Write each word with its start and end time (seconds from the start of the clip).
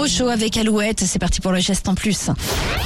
au 0.00 0.06
chaud 0.06 0.28
avec 0.28 0.56
Alouette. 0.56 1.04
C'est 1.06 1.18
parti 1.18 1.40
pour 1.40 1.52
le 1.52 1.60
geste 1.60 1.88
en 1.88 1.94
plus. 1.94 2.30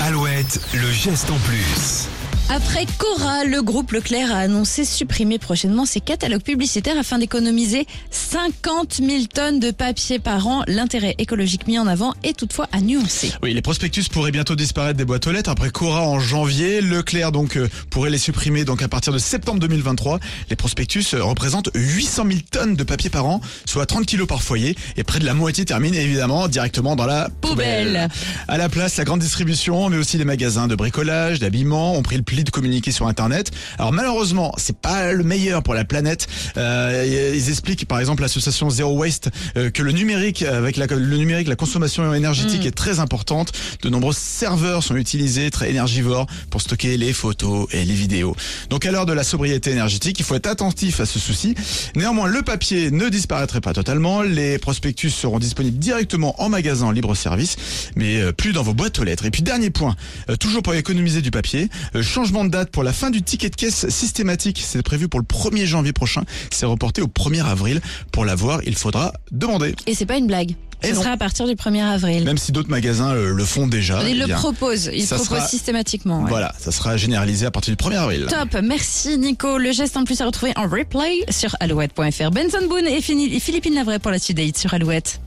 Alouette, 0.01 0.61
le 0.75 0.91
geste 0.91 1.31
en 1.31 1.39
plus. 1.39 2.09
Après 2.51 2.87
Cora, 2.99 3.45
le 3.45 3.63
groupe 3.63 3.93
Leclerc 3.93 4.31
a 4.31 4.39
annoncé 4.39 4.85
supprimer 4.85 5.39
prochainement 5.39 5.87
ses 5.87 6.01
catalogues 6.01 6.43
publicitaires 6.43 6.99
afin 6.99 7.19
d'économiser 7.19 7.87
50 8.11 9.01
000 9.03 9.25
tonnes 9.33 9.61
de 9.61 9.71
papier 9.71 10.19
par 10.19 10.47
an. 10.47 10.63
L'intérêt 10.67 11.15
écologique 11.19 11.67
mis 11.67 11.79
en 11.79 11.87
avant 11.87 12.15
est 12.23 12.37
toutefois 12.37 12.69
à 12.71 12.81
nuancer. 12.81 13.33
Oui, 13.43 13.55
les 13.55 13.63
prospectus 13.63 14.09
pourraient 14.09 14.31
bientôt 14.31 14.57
disparaître 14.57 14.97
des 14.97 15.05
boîtes 15.05 15.27
aux 15.27 15.33
lettres 15.33 15.51
après 15.51 15.71
Cora 15.71 16.03
en 16.07 16.21
janvier. 16.21 16.81
Leclerc 16.81 17.33
donc 17.33 17.57
euh, 17.57 17.69
pourrait 17.91 18.11
les 18.11 18.19
supprimer 18.19 18.65
donc 18.65 18.83
à 18.83 18.89
partir 18.89 19.13
de 19.13 19.19
septembre 19.19 19.59
2023. 19.61 20.21
Les 20.51 20.57
prospectus 20.57 21.15
euh, 21.15 21.25
représentent 21.25 21.71
800 21.75 22.25
000 22.29 22.39
tonnes 22.51 22.77
de 22.77 22.85
papier 22.85 23.11
par 23.11 23.27
an, 23.27 23.41
soit 23.65 23.87
30 23.87 24.07
kilos 24.07 24.29
par 24.29 24.43
foyer, 24.43 24.77
et 24.97 25.03
près 25.03 25.19
de 25.19 25.25
la 25.25 25.35
moitié 25.35 25.65
termine 25.65 25.95
évidemment 25.95 26.47
directement 26.49 26.95
dans 26.95 27.07
la 27.07 27.31
poubelle. 27.41 27.55
Poubelle. 27.55 28.09
À 28.49 28.59
la 28.59 28.69
place, 28.69 28.97
la 28.97 29.05
grande 29.05 29.21
distribution, 29.21 29.89
mais 29.89 29.97
aussi 29.97 30.19
les 30.19 30.25
magasins 30.25 30.69
de 30.69 30.75
bricolage, 30.75 31.41
d'habillement 31.41 31.97
ont 31.97 32.03
pris 32.03 32.14
le 32.17 32.23
pli 32.23 32.45
de 32.45 32.51
communiquer 32.51 32.93
sur 32.93 33.07
Internet. 33.07 33.51
Alors 33.79 33.93
malheureusement, 33.93 34.53
c'est 34.57 34.77
pas 34.77 35.13
le 35.13 35.25
meilleur 35.25 35.63
pour 35.63 35.75
la 35.75 35.85
planète. 35.85 36.27
Euh, 36.57 37.33
ils 37.35 37.49
expliquent 37.51 37.87
par 37.87 38.01
exemple 38.01 38.23
l'association 38.23 38.71
Zero 38.71 38.97
Waste 38.97 39.31
euh, 39.57 39.71
que 39.71 39.83
le 39.83 39.93
numérique, 39.93 40.43
avec 40.43 40.77
la, 40.77 40.87
le 40.87 41.17
numérique, 41.17 41.49
la 41.49 41.57
consommation 41.57 42.13
énergétique 42.15 42.65
Mm. 42.65 42.69
est 42.69 42.73
très 42.73 42.99
importante. 43.01 43.53
De 43.83 43.89
nombreux 43.89 44.13
serveurs 44.13 44.83
sont 44.83 44.97
utilisés, 44.97 45.51
très 45.51 45.71
énergivores, 45.71 46.27
pour 46.51 46.61
stocker 46.61 46.97
les 46.97 47.13
photos 47.13 47.67
et 47.73 47.85
les 47.85 47.95
vidéos. 47.95 48.37
Donc 48.71 48.87
à 48.87 48.91
l'heure 48.91 49.07
de 49.07 49.13
la 49.13 49.25
sobriété 49.25 49.71
énergétique, 49.71 50.19
il 50.19 50.25
faut 50.25 50.35
être 50.35 50.47
attentif 50.47 51.01
à 51.01 51.07
ce 51.07 51.19
souci. 51.19 51.55
Néanmoins, 51.97 52.27
le 52.27 52.43
papier 52.43 52.91
ne 52.91 53.09
disparaîtrait 53.09 53.61
pas 53.61 53.73
totalement. 53.73 54.23
Les 54.23 54.59
prospectus 54.59 55.11
seront 55.11 55.39
disponibles 55.39 55.79
directement 55.79 56.41
en 56.43 56.49
magasin 56.49 56.87
en 56.87 56.91
libre 56.91 57.15
service, 57.15 57.57
mais 57.97 58.21
euh, 58.21 58.33
plus 58.33 58.53
dans 58.53 58.63
vos 58.63 58.75
boîtes 58.75 58.99
aux 58.99 59.05
lettres. 59.05 59.25
Et 59.25 59.31
puis 59.31 59.43
dernier 59.43 59.71
point, 59.71 59.97
euh, 60.31 60.37
toujours 60.37 60.63
pour 60.63 60.75
économiser 60.75 61.23
du 61.23 61.31
papier, 61.31 61.69
euh, 61.95 62.03
changement 62.05 62.45
de 62.45 62.51
date 62.51 62.71
pour 62.71 62.83
la 62.85 62.93
fin 62.93 63.11
du 63.11 63.23
ticket 63.23 63.51
de 63.51 63.57
caisse 63.57 63.89
systématique. 63.89 64.63
C'est 64.65 64.83
prévu 64.83 65.09
pour 65.09 65.19
le 65.21 65.27
1er 65.27 65.65
janvier 65.67 65.93
prochain. 65.93 66.23
C'est 66.51 66.67
reporté 66.67 67.03
au 67.03 67.07
1er 67.09 67.45
avril. 67.45 67.81
Pour 68.13 68.25
l'avoir, 68.25 68.61
il 68.65 68.77
faudra 68.77 69.13
demander. 69.33 69.75
Et 69.87 69.95
c'est 69.95 70.07
pas 70.07 70.17
une 70.17 70.27
blague. 70.27 70.55
Et 70.83 70.89
Ce 70.89 70.95
non. 70.95 71.01
sera 71.01 71.13
à 71.13 71.17
partir 71.17 71.47
du 71.47 71.55
1er 71.55 71.83
avril. 71.83 72.25
Même 72.25 72.37
si 72.37 72.53
d'autres 72.53 72.69
magasins 72.69 73.13
euh, 73.15 73.33
le 73.33 73.45
font 73.47 73.67
déjà. 73.67 74.03
Ils 74.03 74.17
eh 74.17 74.19
le 74.19 74.27
bien, 74.27 74.37
proposent. 74.37 74.91
Ils 74.93 75.07
proposent 75.07 75.27
sera- 75.29 75.47
systématiquement. 75.49 76.21
ouais. 76.23 76.29
Voilà, 76.29 76.55
ça 76.59 76.73
sera 76.73 76.99
généralisé 76.99 77.47
à 77.47 77.51
partir 77.51 77.75
du 77.75 77.83
1er 77.83 77.97
avril. 77.97 78.27
Top, 78.29 78.61
merci 78.63 79.17
Nico. 79.17 79.57
Le 79.57 79.73
geste 79.73 79.97
en 79.97 80.05
plus 80.05 80.21
à 80.21 80.27
retrouver 80.27 80.53
en 80.57 80.69
replay 80.69 81.25
sur 81.31 81.57
alouette.fr. 81.61 82.31
Benson 82.31 82.67
Boone 82.69 82.87
et 82.87 83.01
Fini- 83.01 83.35
et 83.35 83.41
Philippine 83.41 83.75
Lavray 83.75 83.99
pour 83.99 84.11
la 84.11 84.19
suite 84.19 84.59
sur 84.59 84.75
Alouette. 84.75 85.21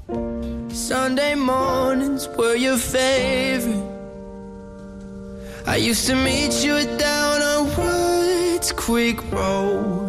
Sunday 0.72 1.36
mornings 1.36 2.28
were 2.38 2.56
your 2.56 2.78
favorite. 2.78 3.97
I 5.68 5.76
used 5.76 6.08
to 6.08 6.16
meet 6.16 6.64
you 6.64 6.86
down 6.98 7.42
on 7.42 7.66
Woods 7.76 8.72
Quick 8.72 9.22
Road. 9.34 10.07